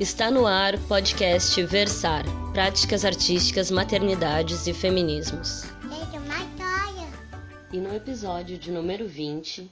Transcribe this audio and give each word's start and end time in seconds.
Está 0.00 0.30
no 0.30 0.46
ar 0.46 0.78
podcast 0.86 1.60
Versar 1.64 2.24
Práticas 2.52 3.04
Artísticas, 3.04 3.68
Maternidades 3.68 4.68
e 4.68 4.72
Feminismos. 4.72 5.64
E 7.72 7.78
no 7.78 7.92
episódio 7.92 8.56
de 8.56 8.70
número 8.70 9.08
20, 9.08 9.68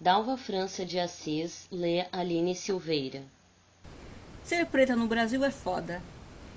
Dalva 0.00 0.38
França 0.38 0.82
de 0.82 0.98
Assis 0.98 1.68
lê 1.70 2.06
Aline 2.10 2.54
Silveira. 2.54 3.22
Ser 4.42 4.64
preta 4.64 4.96
no 4.96 5.06
Brasil 5.06 5.44
é 5.44 5.50
foda. 5.50 6.00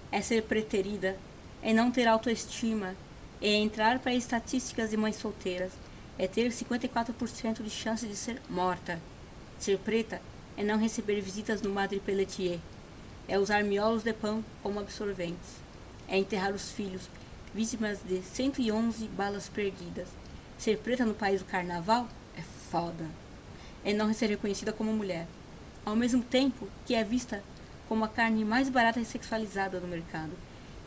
É 0.10 0.22
ser 0.22 0.44
preterida, 0.44 1.18
é 1.62 1.74
não 1.74 1.92
ter 1.92 2.08
autoestima, 2.08 2.96
é 3.42 3.54
entrar 3.54 4.00
para 4.00 4.14
estatísticas 4.14 4.92
de 4.92 4.98
mães 4.98 5.18
solteiras, 5.18 5.74
é 6.18 6.26
ter 6.26 6.52
54% 6.52 7.64
de 7.64 7.70
chance 7.70 8.08
de 8.08 8.16
ser 8.16 8.42
morta. 8.50 8.98
Ser 9.60 9.78
preta 9.78 10.22
é 10.56 10.64
não 10.64 10.78
receber 10.78 11.20
visitas 11.20 11.62
no 11.62 11.70
Madre 11.70 12.00
Pelletier, 12.00 12.60
é 13.30 13.38
usar 13.38 13.64
miolos 13.64 14.02
de 14.04 14.12
pão 14.12 14.44
como 14.64 14.80
absorventes, 14.80 15.62
é 16.08 16.18
enterrar 16.18 16.52
os 16.52 16.72
filhos, 16.72 17.08
vítimas 17.54 18.00
de 18.04 18.24
111 18.24 19.08
balas 19.10 19.48
perdidas. 19.48 20.08
Ser 20.58 20.80
preta 20.80 21.06
no 21.06 21.14
país 21.14 21.42
do 21.42 21.48
carnaval 21.48 22.08
é 22.36 22.42
foda. 22.42 23.06
É 23.86 23.94
não 23.94 24.12
ser 24.14 24.28
reconhecida 24.28 24.74
como 24.74 24.92
mulher, 24.92 25.28
ao 25.86 25.96
mesmo 25.96 26.24
tempo 26.24 26.68
que 26.86 26.96
é 26.96 27.04
vista 27.04 27.44
como 27.88 28.04
a 28.04 28.10
carne 28.10 28.44
mais 28.44 28.68
barata 28.68 29.00
e 29.00 29.06
sexualizada 29.06 29.80
do 29.80 29.88
mercado. 29.88 30.32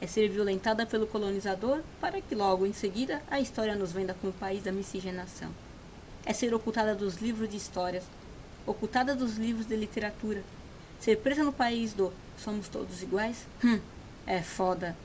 É 0.00 0.06
ser 0.06 0.28
violentada 0.28 0.84
pelo 0.84 1.06
colonizador 1.06 1.80
para 2.00 2.20
que 2.20 2.34
logo 2.34 2.66
em 2.66 2.72
seguida 2.72 3.22
a 3.30 3.40
história 3.40 3.76
nos 3.76 3.92
venda 3.92 4.14
como 4.14 4.32
o 4.32 4.36
país 4.36 4.64
da 4.64 4.72
miscigenação. 4.72 5.50
É 6.26 6.32
ser 6.32 6.52
ocultada 6.52 6.94
dos 6.94 7.16
livros 7.16 7.48
de 7.48 7.56
histórias, 7.56 8.04
ocultada 8.66 9.14
dos 9.14 9.36
livros 9.36 9.66
de 9.66 9.76
literatura. 9.76 10.42
Ser 11.02 11.16
presa 11.16 11.42
no 11.42 11.52
país 11.52 11.92
do 11.92 12.12
somos 12.38 12.68
todos 12.68 13.02
iguais? 13.02 13.44
Hum, 13.64 13.80
é 14.24 14.40
foda. 14.40 14.96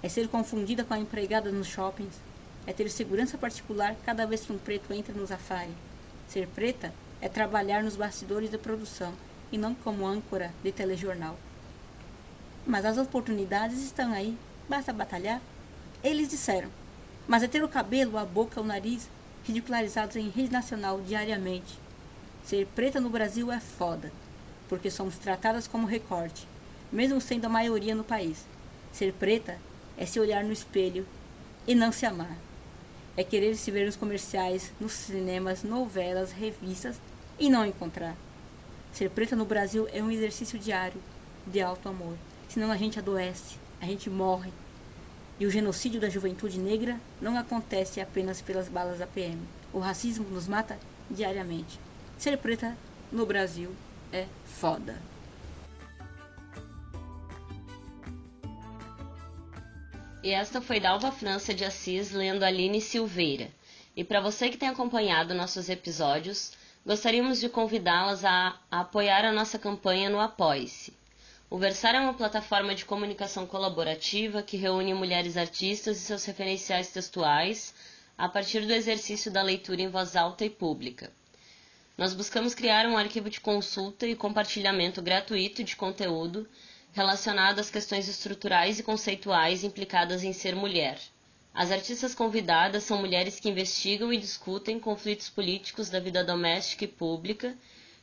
É 0.00 0.08
ser 0.08 0.28
confundida 0.28 0.84
com 0.84 0.94
a 0.94 1.00
empregada 1.00 1.50
nos 1.50 1.66
shoppings. 1.66 2.14
É 2.64 2.72
ter 2.72 2.88
segurança 2.88 3.36
particular 3.36 3.96
cada 4.06 4.24
vez 4.24 4.42
que 4.42 4.52
um 4.52 4.58
preto 4.58 4.92
entra 4.92 5.12
no 5.12 5.26
Zafari. 5.26 5.72
Ser 6.28 6.46
preta 6.46 6.94
é 7.20 7.28
trabalhar 7.28 7.82
nos 7.82 7.96
bastidores 7.96 8.50
da 8.50 8.58
produção 8.58 9.12
e 9.50 9.58
não 9.58 9.74
como 9.74 10.06
âncora 10.06 10.54
de 10.62 10.70
telejornal. 10.70 11.36
Mas 12.64 12.84
as 12.84 12.96
oportunidades 12.96 13.82
estão 13.82 14.12
aí, 14.12 14.38
basta 14.68 14.92
batalhar. 14.92 15.42
Eles 16.04 16.28
disseram, 16.28 16.70
mas 17.26 17.42
é 17.42 17.48
ter 17.48 17.64
o 17.64 17.68
cabelo, 17.68 18.16
a 18.16 18.24
boca, 18.24 18.60
o 18.60 18.64
nariz 18.64 19.08
ridicularizados 19.42 20.14
em 20.14 20.28
rede 20.28 20.52
nacional 20.52 21.00
diariamente. 21.00 21.76
Ser 22.44 22.64
preta 22.76 23.00
no 23.00 23.10
Brasil 23.10 23.50
é 23.50 23.58
foda, 23.58 24.12
porque 24.68 24.90
somos 24.90 25.16
tratadas 25.16 25.66
como 25.66 25.86
recorte, 25.86 26.46
mesmo 26.90 27.20
sendo 27.20 27.46
a 27.46 27.50
maioria 27.50 27.94
no 27.94 28.04
país. 28.04 28.44
Ser 28.92 29.12
preta 29.12 29.58
é 29.96 30.06
se 30.06 30.18
olhar 30.18 30.44
no 30.44 30.52
espelho 30.52 31.06
e 31.66 31.74
não 31.74 31.92
se 31.92 32.06
amar. 32.06 32.36
É 33.16 33.24
querer 33.24 33.56
se 33.56 33.70
ver 33.70 33.86
nos 33.86 33.96
comerciais, 33.96 34.72
nos 34.80 34.92
cinemas, 34.92 35.62
novelas, 35.62 36.32
revistas 36.32 37.00
e 37.38 37.48
não 37.48 37.64
encontrar. 37.64 38.16
Ser 38.92 39.10
preta 39.10 39.36
no 39.36 39.44
Brasil 39.44 39.88
é 39.92 40.02
um 40.02 40.10
exercício 40.10 40.58
diário 40.58 41.00
de 41.46 41.60
alto 41.60 41.88
amor. 41.88 42.16
Senão 42.48 42.70
a 42.70 42.76
gente 42.76 42.98
adoece, 42.98 43.56
a 43.80 43.86
gente 43.86 44.08
morre. 44.08 44.52
E 45.38 45.46
o 45.46 45.50
genocídio 45.50 46.00
da 46.00 46.08
juventude 46.08 46.58
negra 46.58 46.98
não 47.20 47.36
acontece 47.36 48.00
apenas 48.00 48.40
pelas 48.40 48.68
balas 48.68 48.98
da 48.98 49.06
PM. 49.06 49.38
O 49.72 49.78
racismo 49.78 50.26
nos 50.30 50.48
mata 50.48 50.78
diariamente. 51.10 51.78
Ser 52.16 52.38
preta 52.38 52.76
no 53.12 53.26
Brasil 53.26 53.70
é 54.12 54.26
foda. 54.44 55.00
E 60.22 60.30
esta 60.30 60.60
foi 60.60 60.80
Dalva 60.80 61.12
França 61.12 61.54
de 61.54 61.64
Assis 61.64 62.10
lendo 62.10 62.42
Aline 62.42 62.80
Silveira. 62.80 63.48
E 63.96 64.02
para 64.02 64.20
você 64.20 64.48
que 64.48 64.58
tem 64.58 64.68
acompanhado 64.68 65.32
nossos 65.34 65.68
episódios, 65.68 66.52
gostaríamos 66.84 67.38
de 67.38 67.48
convidá-las 67.48 68.24
a, 68.24 68.58
a, 68.70 68.80
apoiar 68.80 69.24
a 69.24 69.32
nossa 69.32 69.58
campanha 69.58 70.10
no 70.10 70.20
Apoie-se. 70.20 70.92
O 71.48 71.58
Versar 71.58 71.94
é 71.94 72.00
uma 72.00 72.12
plataforma 72.12 72.74
de 72.74 72.84
comunicação 72.84 73.46
colaborativa 73.46 74.42
que 74.42 74.56
reúne 74.56 74.92
mulheres 74.92 75.36
artistas 75.36 75.96
e 75.96 76.00
seus 76.00 76.24
referenciais 76.24 76.90
textuais 76.90 77.72
a 78.18 78.28
partir 78.28 78.66
do 78.66 78.72
exercício 78.72 79.30
da 79.30 79.42
leitura 79.42 79.80
em 79.80 79.88
voz 79.88 80.16
alta 80.16 80.44
e 80.44 80.50
pública. 80.50 81.12
Nós 81.96 82.12
buscamos 82.12 82.54
criar 82.54 82.86
um 82.86 82.96
arquivo 82.96 83.30
de 83.30 83.40
consulta 83.40 84.06
e 84.06 84.14
compartilhamento 84.14 85.00
gratuito 85.00 85.64
de 85.64 85.74
conteúdo 85.74 86.46
relacionado 86.92 87.58
às 87.58 87.70
questões 87.70 88.06
estruturais 88.06 88.78
e 88.78 88.82
conceituais 88.82 89.64
implicadas 89.64 90.22
em 90.22 90.34
ser 90.34 90.54
mulher. 90.54 90.98
As 91.54 91.70
artistas 91.70 92.14
convidadas 92.14 92.84
são 92.84 92.98
mulheres 92.98 93.40
que 93.40 93.48
investigam 93.48 94.12
e 94.12 94.18
discutem 94.18 94.78
conflitos 94.78 95.30
políticos 95.30 95.88
da 95.88 95.98
vida 95.98 96.22
doméstica 96.22 96.84
e 96.84 96.88
pública 96.88 97.56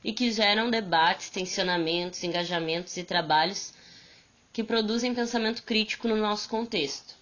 e 0.04 0.12
que 0.12 0.32
geram 0.32 0.72
debates, 0.72 1.30
tensionamentos, 1.30 2.24
engajamentos 2.24 2.98
e 2.98 3.04
trabalhos 3.04 3.74
que 4.52 4.64
produzem 4.64 5.14
pensamento 5.14 5.62
crítico 5.62 6.08
no 6.08 6.16
nosso 6.16 6.50
contexto. 6.50 7.14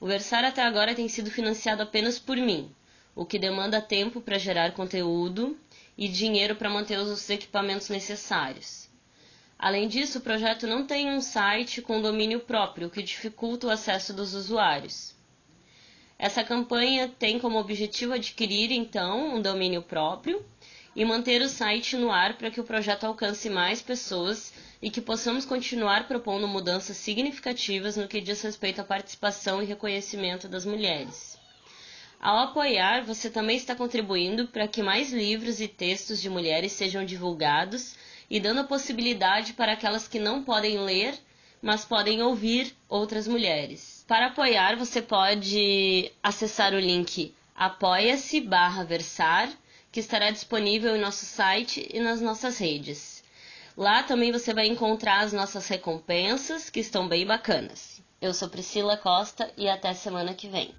O 0.00 0.06
Versar 0.06 0.44
até 0.44 0.62
agora 0.62 0.94
tem 0.94 1.08
sido 1.08 1.30
financiado 1.30 1.82
apenas 1.82 2.18
por 2.18 2.38
mim, 2.38 2.74
o 3.14 3.24
que 3.24 3.38
demanda 3.38 3.80
tempo 3.80 4.20
para 4.20 4.38
gerar 4.38 4.72
conteúdo 4.72 5.58
e 5.96 6.08
dinheiro 6.08 6.56
para 6.56 6.70
manter 6.70 6.98
os 6.98 7.28
equipamentos 7.28 7.88
necessários. 7.88 8.88
Além 9.58 9.88
disso, 9.88 10.18
o 10.18 10.22
projeto 10.22 10.66
não 10.66 10.86
tem 10.86 11.10
um 11.10 11.20
site 11.20 11.82
com 11.82 12.00
domínio 12.00 12.40
próprio, 12.40 12.88
o 12.88 12.90
que 12.90 13.02
dificulta 13.02 13.66
o 13.66 13.70
acesso 13.70 14.14
dos 14.14 14.32
usuários. 14.32 15.14
Essa 16.18 16.42
campanha 16.42 17.08
tem 17.18 17.38
como 17.38 17.58
objetivo 17.58 18.14
adquirir, 18.14 18.70
então, 18.70 19.36
um 19.36 19.42
domínio 19.42 19.82
próprio 19.82 20.44
e 20.94 21.04
manter 21.04 21.40
o 21.42 21.48
site 21.48 21.96
no 21.96 22.10
ar 22.10 22.36
para 22.36 22.50
que 22.50 22.60
o 22.60 22.64
projeto 22.64 23.04
alcance 23.04 23.48
mais 23.48 23.80
pessoas 23.80 24.52
e 24.82 24.90
que 24.90 25.00
possamos 25.00 25.44
continuar 25.44 26.08
propondo 26.08 26.48
mudanças 26.48 26.96
significativas 26.96 27.96
no 27.96 28.08
que 28.08 28.20
diz 28.20 28.40
respeito 28.42 28.80
à 28.80 28.84
participação 28.84 29.62
e 29.62 29.66
reconhecimento 29.66 30.48
das 30.48 30.64
mulheres. 30.64 31.39
Ao 32.20 32.36
apoiar, 32.38 33.02
você 33.02 33.30
também 33.30 33.56
está 33.56 33.74
contribuindo 33.74 34.46
para 34.48 34.68
que 34.68 34.82
mais 34.82 35.10
livros 35.10 35.60
e 35.60 35.66
textos 35.66 36.20
de 36.20 36.28
mulheres 36.28 36.72
sejam 36.72 37.04
divulgados 37.04 37.94
e 38.28 38.38
dando 38.38 38.60
a 38.60 38.64
possibilidade 38.64 39.54
para 39.54 39.72
aquelas 39.72 40.06
que 40.06 40.18
não 40.18 40.44
podem 40.44 40.78
ler, 40.78 41.14
mas 41.62 41.84
podem 41.84 42.22
ouvir 42.22 42.76
outras 42.88 43.26
mulheres. 43.26 44.04
Para 44.06 44.26
apoiar, 44.26 44.76
você 44.76 45.00
pode 45.00 46.12
acessar 46.22 46.74
o 46.74 46.78
link 46.78 47.34
apoia-se 47.60 48.48
versar, 48.88 49.50
que 49.92 50.00
estará 50.00 50.30
disponível 50.30 50.96
em 50.96 51.00
nosso 51.00 51.26
site 51.26 51.86
e 51.92 52.00
nas 52.00 52.18
nossas 52.18 52.56
redes. 52.56 53.22
Lá 53.76 54.02
também 54.02 54.32
você 54.32 54.54
vai 54.54 54.66
encontrar 54.66 55.20
as 55.20 55.34
nossas 55.34 55.68
recompensas, 55.68 56.70
que 56.70 56.80
estão 56.80 57.06
bem 57.06 57.26
bacanas. 57.26 58.00
Eu 58.18 58.32
sou 58.32 58.48
Priscila 58.48 58.96
Costa 58.96 59.52
e 59.58 59.68
até 59.68 59.92
semana 59.92 60.32
que 60.32 60.48
vem. 60.48 60.74